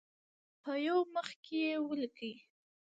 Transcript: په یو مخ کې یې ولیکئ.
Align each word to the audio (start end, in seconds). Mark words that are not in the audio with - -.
په 0.61 0.71
یو 0.87 0.99
مخ 1.13 1.27
کې 1.43 1.57
یې 1.65 1.73
ولیکئ. 1.87 2.33